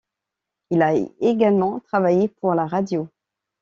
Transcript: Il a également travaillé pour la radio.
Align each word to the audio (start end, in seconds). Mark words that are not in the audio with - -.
Il 0.71 0.81
a 0.81 0.95
également 1.19 1.79
travaillé 1.79 2.27
pour 2.27 2.55
la 2.55 2.65
radio. 2.65 3.07